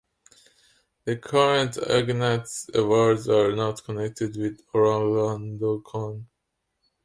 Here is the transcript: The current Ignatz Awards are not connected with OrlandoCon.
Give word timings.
The 1.05 1.17
current 1.17 1.77
Ignatz 1.77 2.71
Awards 2.73 3.29
are 3.29 3.55
not 3.55 3.83
connected 3.83 4.35
with 4.35 4.65
OrlandoCon. 4.73 6.25